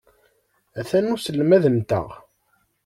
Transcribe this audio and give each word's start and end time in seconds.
Atan 0.79 1.11
uselmad-nteɣ. 1.13 2.07